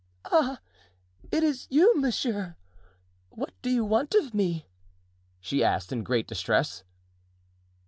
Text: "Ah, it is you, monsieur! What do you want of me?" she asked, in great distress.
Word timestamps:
"Ah, 0.31 0.59
it 1.31 1.43
is 1.43 1.67
you, 1.69 1.95
monsieur! 1.95 2.55
What 3.29 3.53
do 3.61 3.69
you 3.69 3.85
want 3.85 4.15
of 4.15 4.33
me?" 4.33 4.65
she 5.39 5.63
asked, 5.63 5.91
in 5.91 6.01
great 6.01 6.25
distress. 6.25 6.83